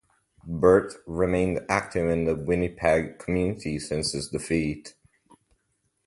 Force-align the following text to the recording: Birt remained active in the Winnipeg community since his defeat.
Birt 0.47 0.95
remained 1.05 1.59
active 1.69 2.09
in 2.09 2.25
the 2.25 2.33
Winnipeg 2.33 3.19
community 3.19 3.77
since 3.77 4.13
his 4.13 4.29
defeat. 4.29 4.95